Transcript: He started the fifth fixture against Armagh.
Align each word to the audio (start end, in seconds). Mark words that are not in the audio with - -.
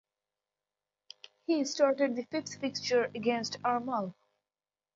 He 1.45 1.63
started 1.63 2.15
the 2.15 2.23
fifth 2.31 2.55
fixture 2.59 3.11
against 3.13 3.57
Armagh. 3.63 4.15